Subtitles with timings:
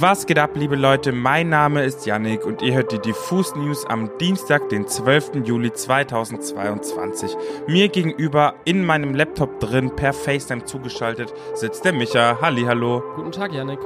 [0.00, 1.12] Was geht ab, liebe Leute?
[1.12, 5.44] Mein Name ist Yannick und ihr hört die Diffus News am Dienstag, den 12.
[5.44, 7.36] Juli 2022.
[7.68, 12.40] Mir gegenüber in meinem Laptop drin per FaceTime zugeschaltet sitzt der Micha.
[12.40, 13.04] Hallihallo.
[13.14, 13.78] Guten Tag, Yannick.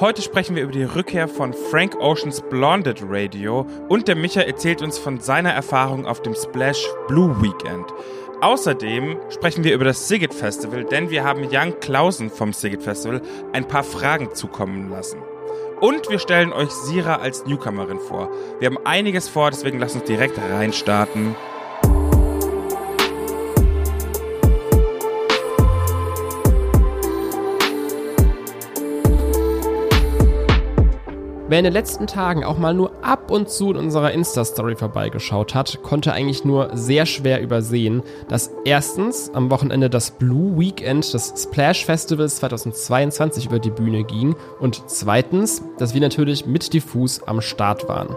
[0.00, 4.80] Heute sprechen wir über die Rückkehr von Frank Oceans Blonded Radio und der Micha erzählt
[4.80, 7.92] uns von seiner Erfahrung auf dem Splash Blue Weekend.
[8.40, 13.20] Außerdem sprechen wir über das Sigit Festival, denn wir haben Jan Clausen vom Sigit Festival
[13.52, 15.18] ein paar Fragen zukommen lassen.
[15.84, 18.30] Und wir stellen euch Sira als Newcomerin vor.
[18.58, 21.36] Wir haben einiges vor, deswegen lasst uns direkt reinstarten.
[31.54, 35.54] Wer in den letzten Tagen auch mal nur ab und zu in unserer Insta-Story vorbeigeschaut
[35.54, 41.32] hat, konnte eigentlich nur sehr schwer übersehen, dass erstens am Wochenende das Blue Weekend des
[41.36, 47.40] Splash Festivals 2022 über die Bühne ging und zweitens, dass wir natürlich mit Diffus am
[47.40, 48.16] Start waren.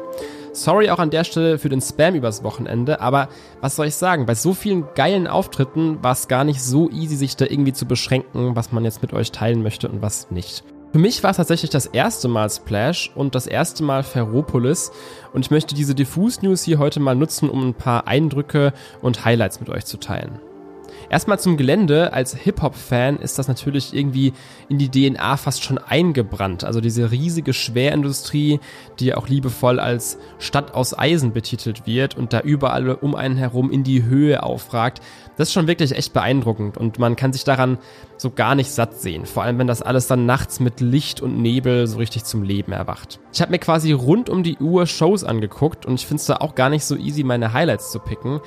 [0.52, 3.30] Sorry auch an der Stelle für den Spam übers Wochenende, aber
[3.62, 4.26] was soll ich sagen?
[4.26, 7.86] Bei so vielen geilen Auftritten war es gar nicht so easy, sich da irgendwie zu
[7.86, 10.64] beschränken, was man jetzt mit euch teilen möchte und was nicht.
[10.92, 14.92] Für mich war es tatsächlich das erste Mal Splash und das erste Mal Ferropolis
[15.34, 19.26] und ich möchte diese Diffus News hier heute mal nutzen, um ein paar Eindrücke und
[19.26, 20.40] Highlights mit euch zu teilen.
[21.10, 22.14] Erstmal zum Gelände.
[22.14, 24.34] Als Hip-Hop-Fan ist das natürlich irgendwie
[24.70, 26.64] in die DNA fast schon eingebrannt.
[26.64, 28.60] Also diese riesige Schwerindustrie,
[29.00, 33.72] die auch liebevoll als Stadt aus Eisen betitelt wird und da überall um einen herum
[33.72, 35.02] in die Höhe aufragt.
[35.38, 37.78] Das ist schon wirklich echt beeindruckend und man kann sich daran
[38.18, 39.26] so gar nicht satt sehen.
[39.26, 42.72] Vor allem, wenn das alles dann nachts mit Licht und Nebel so richtig zum Leben
[42.72, 43.20] erwacht.
[43.32, 46.38] Ich habe mir quasi rund um die Uhr Shows angeguckt und ich finde es da
[46.38, 48.42] auch gar nicht so easy, meine Highlights zu picken.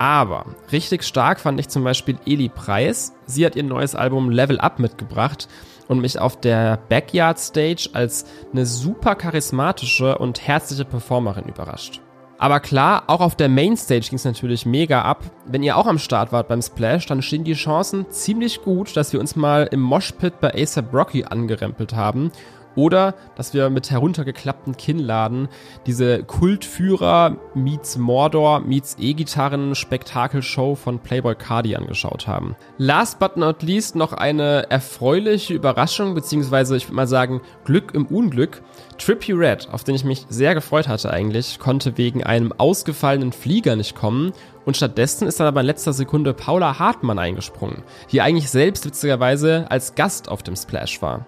[0.00, 3.12] Aber richtig stark fand ich zum Beispiel Eli Preis.
[3.26, 5.46] Sie hat ihr neues Album Level Up mitgebracht
[5.88, 12.00] und mich auf der Backyard Stage als eine super charismatische und herzliche Performerin überrascht.
[12.38, 15.22] Aber klar, auch auf der Mainstage ging es natürlich mega ab.
[15.44, 19.12] Wenn ihr auch am Start wart beim Splash, dann stehen die Chancen ziemlich gut, dass
[19.12, 22.32] wir uns mal im Moshpit bei ASAP Rocky angerempelt haben
[22.76, 25.48] oder dass wir mit heruntergeklappten Kinnladen
[25.86, 32.56] diese Kultführer meets Mordor meets E-Gitarren Spektakelshow von Playboy Cardi angeschaut haben.
[32.78, 38.06] Last but not least noch eine erfreuliche Überraschung, beziehungsweise ich würde mal sagen Glück im
[38.06, 38.62] Unglück.
[38.98, 43.76] Trippy Red, auf den ich mich sehr gefreut hatte eigentlich, konnte wegen einem ausgefallenen Flieger
[43.76, 44.32] nicht kommen
[44.64, 47.82] und stattdessen ist dann aber in letzter Sekunde Paula Hartmann eingesprungen,
[48.12, 51.26] die eigentlich selbst witzigerweise als Gast auf dem Splash war.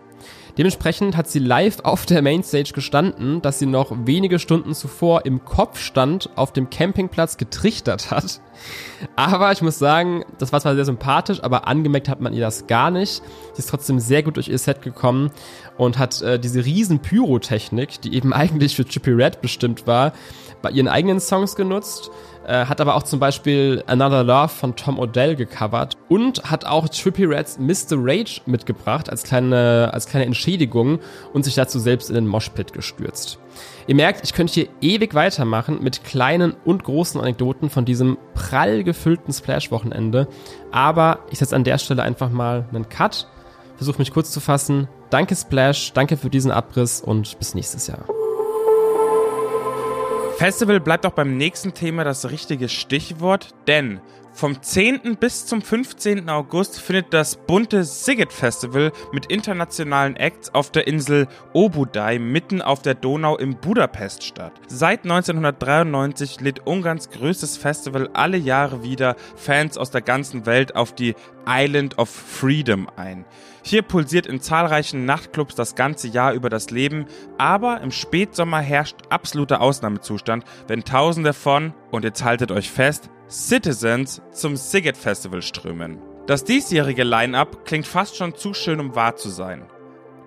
[0.59, 5.45] Dementsprechend hat sie live auf der Mainstage gestanden, dass sie noch wenige Stunden zuvor im
[5.45, 8.41] Kopfstand auf dem Campingplatz getrichtert hat.
[9.17, 12.67] Aber ich muss sagen, das war zwar sehr sympathisch, aber angemerkt hat man ihr das
[12.67, 13.23] gar nicht.
[13.55, 15.31] Sie ist trotzdem sehr gut durch ihr Set gekommen
[15.79, 20.13] und hat äh, diese riesen Pyrotechnik, die eben eigentlich für Chippy Red bestimmt war,
[20.61, 22.11] bei ihren eigenen Songs genutzt
[22.47, 26.89] äh, hat aber auch zum Beispiel Another Love von Tom Odell gecovert und hat auch
[26.89, 27.97] Trippy Reds Mr.
[27.99, 30.99] Rage mitgebracht als kleine, als kleine Entschädigung
[31.33, 33.39] und sich dazu selbst in den Moshpit gestürzt.
[33.87, 38.85] Ihr merkt, ich könnte hier ewig weitermachen mit kleinen und großen Anekdoten von diesem prall
[38.85, 40.29] gefüllten Splash-Wochenende,
[40.71, 43.29] aber ich setze an der Stelle einfach mal einen Cut,
[43.77, 44.89] versuche mich kurz zu fassen.
[45.11, 48.07] Danke Splash, danke für diesen Abriss und bis nächstes Jahr.
[50.43, 54.01] Festival bleibt auch beim nächsten Thema das richtige Stichwort, denn
[54.33, 55.17] vom 10.
[55.21, 56.29] bis zum 15.
[56.29, 62.83] August findet das bunte Sigget Festival mit internationalen Acts auf der Insel Obudai mitten auf
[62.83, 64.53] der Donau in Budapest statt.
[64.69, 70.95] Seit 1993 lädt Ungarns größtes Festival alle Jahre wieder Fans aus der ganzen Welt auf
[70.95, 71.15] die
[71.47, 73.25] Island of Freedom ein.
[73.63, 77.07] Hier pulsiert in zahlreichen Nachtclubs das ganze Jahr über das Leben,
[77.39, 84.21] aber im Spätsommer herrscht absoluter Ausnahmezustand, wenn Tausende von, und jetzt haltet euch fest, Citizens
[84.31, 85.99] zum Siget Festival strömen.
[86.27, 89.65] Das diesjährige Line-Up klingt fast schon zu schön, um wahr zu sein.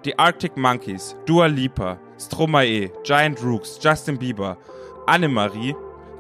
[0.05, 4.57] Die Arctic Monkeys, Dua Lipa, Stromae, Giant Rooks, Justin Bieber,
[5.05, 5.75] Annemarie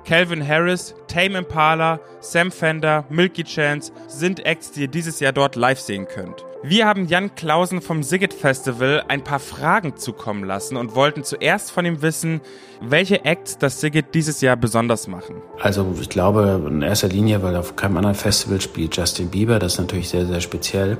[0.05, 5.55] Calvin Harris, Tame Impala, Sam Fender, Milky Chance sind Acts, die ihr dieses Jahr dort
[5.55, 6.45] live sehen könnt.
[6.67, 11.69] Wir haben Jan Klausen vom Sigget Festival ein paar Fragen zukommen lassen und wollten zuerst
[11.69, 12.41] von ihm wissen,
[12.81, 15.43] welche Acts das Sigget dieses Jahr besonders machen.
[15.59, 19.73] Also ich glaube in erster Linie, weil auf keinem anderen Festival spielt Justin Bieber, das
[19.73, 20.97] ist natürlich sehr, sehr speziell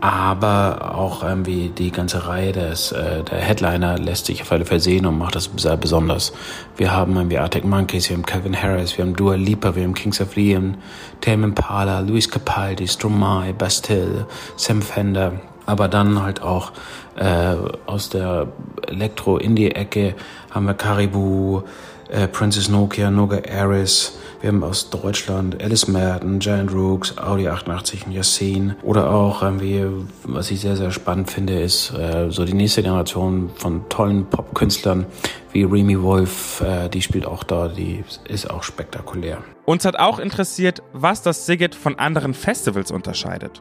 [0.00, 4.80] aber auch irgendwie die ganze Reihe des, äh, der Headliner lässt sich auf alle Fälle
[4.80, 6.32] sehen und macht das sehr besonders.
[6.76, 9.94] Wir haben irgendwie Arctic Monkeys, wir haben Kevin Harris, wir haben Dua Lipa, wir haben
[9.94, 10.76] Kings of Leon,
[11.20, 16.72] Tame Impala, Luis Capaldi, Stromae, Bastille, Sam Fender, aber dann halt auch
[17.16, 17.56] äh,
[17.86, 18.46] aus der
[18.86, 20.14] Elektro-Indie-Ecke
[20.50, 21.64] haben wir Caribou,
[22.08, 24.18] äh, Princess Nokia, Noga Aris.
[24.40, 28.76] Wir haben aus Deutschland Alice Merton, Giant Rooks, Audi 88 und Yassine.
[28.82, 29.84] Oder auch irgendwie,
[30.22, 35.06] was ich sehr, sehr spannend finde, ist äh, so die nächste Generation von tollen Popkünstlern
[35.52, 36.60] wie Remy Wolf.
[36.60, 39.38] Äh, die spielt auch da, die ist auch spektakulär.
[39.64, 43.60] Uns hat auch interessiert, was das Siget von anderen Festivals unterscheidet.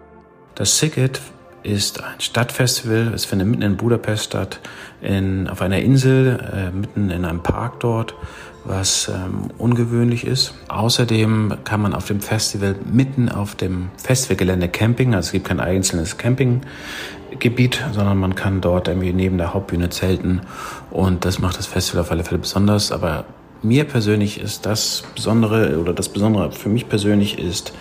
[0.54, 1.22] Das Siget
[1.68, 3.14] ist ein Stadtfestival.
[3.14, 4.60] Es findet mitten in Budapest statt,
[5.02, 8.16] in, auf einer Insel, äh, mitten in einem Park dort,
[8.64, 10.54] was ähm, ungewöhnlich ist.
[10.70, 15.14] Außerdem kann man auf dem Festival mitten auf dem Festivalgelände camping.
[15.14, 20.42] Also es gibt kein einzelnes Campinggebiet, sondern man kann dort irgendwie neben der Hauptbühne zelten.
[20.90, 22.92] Und das macht das Festival auf alle Fälle besonders.
[22.92, 23.26] Aber
[23.62, 27.74] mir persönlich ist das Besondere oder das Besondere für mich persönlich ist,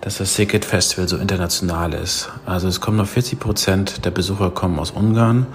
[0.00, 2.30] dass das Sicket Festival so international ist.
[2.44, 5.46] Also es kommen noch 40 Prozent der Besucher kommen aus Ungarn.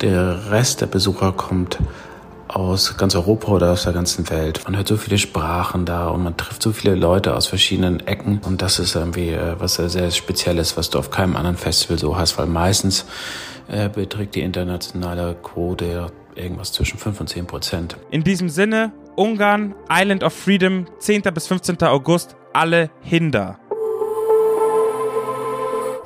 [0.00, 1.78] Der Rest der Besucher kommt
[2.48, 4.62] aus ganz Europa oder aus der ganzen Welt.
[4.64, 8.40] Man hört so viele Sprachen da und man trifft so viele Leute aus verschiedenen Ecken.
[8.44, 12.16] Und das ist irgendwie äh, was sehr Spezielles, was du auf keinem anderen Festival so
[12.16, 13.04] hast, weil meistens
[13.68, 17.96] äh, beträgt die internationale Quote irgendwas zwischen 5 und 10 Prozent.
[18.10, 21.22] In diesem Sinne, Ungarn, Island of Freedom, 10.
[21.34, 21.82] bis 15.
[21.82, 23.58] August, alle Hinder.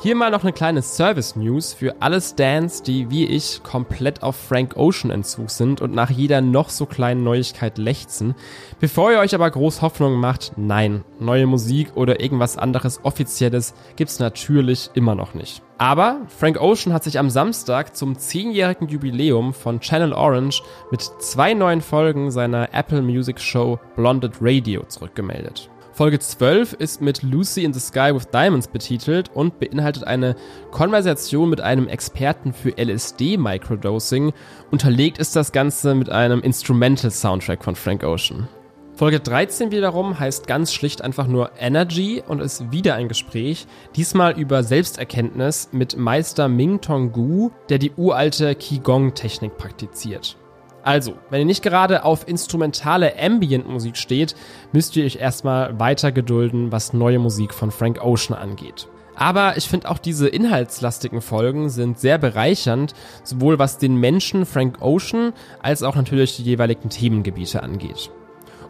[0.02, 4.76] Hier mal noch eine kleine Service-News für alle Stands, die wie ich komplett auf Frank
[4.76, 8.34] Ocean Entzug sind und nach jeder noch so kleinen Neuigkeit lechzen.
[8.80, 14.18] Bevor ihr euch aber groß Hoffnung macht, nein, neue Musik oder irgendwas anderes Offizielles gibt's
[14.18, 15.62] natürlich immer noch nicht.
[15.78, 21.54] Aber Frank Ocean hat sich am Samstag zum 10-jährigen Jubiläum von Channel Orange mit zwei
[21.54, 25.70] neuen Folgen seiner Apple Music Show Blonded Radio zurückgemeldet.
[25.94, 30.36] Folge 12 ist mit Lucy in the Sky with Diamonds betitelt und beinhaltet eine
[30.70, 34.32] Konversation mit einem Experten für LSD-Microdosing.
[34.70, 38.48] Unterlegt ist das Ganze mit einem Instrumental-Soundtrack von Frank Ocean.
[38.94, 44.38] Folge 13 wiederum heißt ganz schlicht einfach nur Energy und ist wieder ein Gespräch, diesmal
[44.38, 50.38] über Selbsterkenntnis mit Meister Ming Tong Gu, der die uralte Qigong-Technik praktiziert.
[50.84, 54.34] Also, wenn ihr nicht gerade auf instrumentale Ambient-Musik steht,
[54.72, 58.88] müsst ihr euch erstmal weiter gedulden, was neue Musik von Frank Ocean angeht.
[59.14, 64.80] Aber ich finde auch diese inhaltslastigen Folgen sind sehr bereichernd, sowohl was den Menschen Frank
[64.80, 65.32] Ocean
[65.62, 68.10] als auch natürlich die jeweiligen Themengebiete angeht.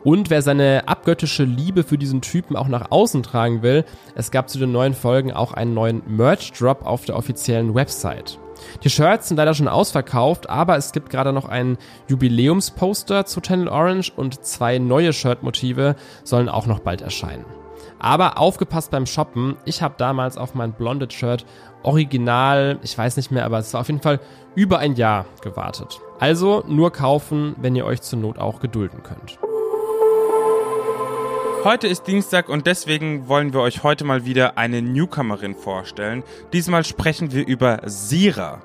[0.04, 3.84] Und wer seine abgöttische Liebe für diesen Typen auch nach außen tragen will,
[4.16, 8.38] es gab zu den neuen Folgen auch einen neuen Merch-Drop auf der offiziellen Website.
[8.82, 11.78] Die Shirts sind leider schon ausverkauft, aber es gibt gerade noch ein
[12.08, 17.44] Jubiläumsposter zu Channel Orange und zwei neue Shirtmotive sollen auch noch bald erscheinen.
[17.98, 21.46] Aber aufgepasst beim Shoppen, ich habe damals auf mein Blondet Shirt
[21.84, 24.18] original, ich weiß nicht mehr, aber es war auf jeden Fall
[24.54, 26.00] über ein Jahr gewartet.
[26.18, 29.38] Also nur kaufen, wenn ihr euch zur Not auch gedulden könnt.
[31.64, 36.24] Heute ist Dienstag und deswegen wollen wir euch heute mal wieder eine Newcomerin vorstellen.
[36.52, 38.62] Diesmal sprechen wir über Sira.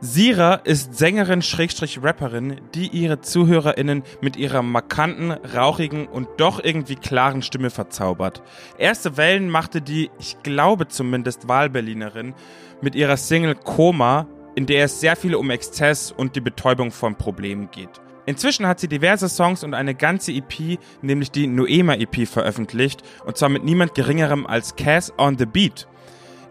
[0.00, 6.96] Sira ist Sängerin Schrägstrich Rapperin, die ihre ZuhörerInnen mit ihrer markanten, rauchigen und doch irgendwie
[6.96, 8.42] klaren Stimme verzaubert.
[8.78, 12.34] Erste Wellen machte die, ich glaube zumindest Wahlberlinerin,
[12.80, 14.26] mit ihrer Single Koma,
[14.56, 18.00] in der es sehr viel um Exzess und die Betäubung von Problemen geht.
[18.26, 23.36] Inzwischen hat sie diverse Songs und eine ganze EP, nämlich die Noema EP, veröffentlicht, und
[23.36, 25.86] zwar mit niemand geringerem als Cass on the Beat.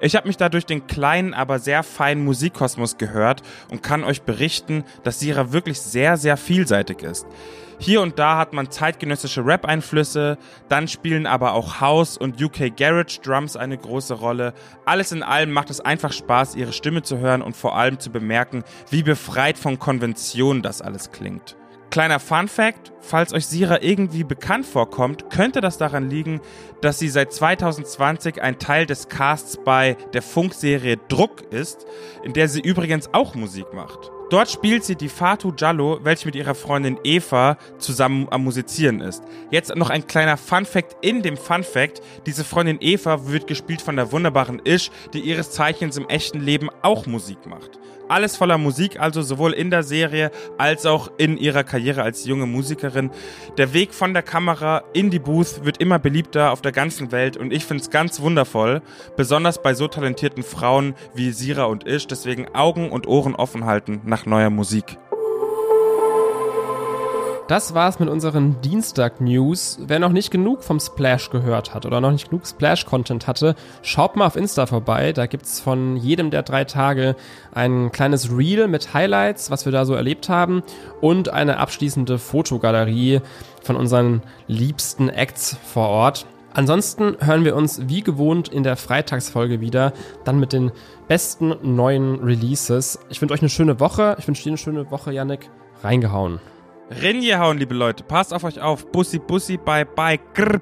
[0.02, 4.22] Ich habe mich da durch den kleinen, aber sehr feinen Musikkosmos gehört und kann euch
[4.22, 7.28] berichten, dass Sira wirklich sehr, sehr vielseitig ist.
[7.82, 13.20] Hier und da hat man zeitgenössische Rap-Einflüsse, dann spielen aber auch House und UK Garage
[13.22, 14.54] Drums eine große Rolle.
[14.86, 18.10] Alles in allem macht es einfach Spaß, ihre Stimme zu hören und vor allem zu
[18.10, 21.56] bemerken, wie befreit von Konventionen das alles klingt.
[21.90, 26.40] Kleiner Fun Fact, falls euch Sira irgendwie bekannt vorkommt, könnte das daran liegen,
[26.82, 31.88] dass sie seit 2020 ein Teil des Casts bei der Funkserie Druck ist,
[32.24, 34.12] in der sie übrigens auch Musik macht.
[34.30, 39.24] Dort spielt sie die Fatu Jallo, welche mit ihrer Freundin Eva zusammen am Musizieren ist.
[39.50, 42.02] Jetzt noch ein kleiner Fun Fact in dem Fun Fact.
[42.28, 46.70] Diese Freundin Eva wird gespielt von der wunderbaren Ish, die ihres Zeichens im echten Leben
[46.84, 47.80] auch Musik macht.
[48.10, 52.48] Alles voller Musik, also sowohl in der Serie als auch in ihrer Karriere als junge
[52.48, 53.12] Musikerin.
[53.60, 57.38] Der Weg von der Kamera in die Booth wird immer beliebter auf der ganzen Welt
[57.38, 58.82] und ich finde es ganz wundervoll,
[59.16, 62.08] besonders bei so talentierten Frauen wie Sira und Ish.
[62.08, 64.98] Deswegen Augen und Ohren offen halten nach neuer Musik.
[67.50, 69.80] das war's mit unseren Dienstag-News.
[69.88, 74.16] Wer noch nicht genug vom Splash gehört hat oder noch nicht genug Splash-Content hatte, schaut
[74.16, 75.14] mal auf Insta vorbei.
[75.14, 77.16] Da gibt's von jedem der drei Tage
[77.52, 80.62] ein kleines Reel mit Highlights, was wir da so erlebt haben
[81.02, 83.22] und eine abschließende Fotogalerie
[83.64, 86.28] von unseren liebsten Acts vor Ort.
[86.60, 89.94] Ansonsten hören wir uns wie gewohnt in der Freitagsfolge wieder,
[90.26, 90.74] dann mit den
[91.08, 93.00] besten neuen Releases.
[93.08, 94.18] Ich wünsche euch eine schöne Woche.
[94.20, 95.50] Ich wünsche dir eine schöne Woche, Yannick.
[95.84, 96.42] Reingehauen.
[97.02, 98.04] Rinje hauen, liebe Leute.
[98.04, 98.92] Passt auf euch auf.
[98.92, 100.20] Bussi, bussi, bye, bye.
[100.34, 100.60] Grr.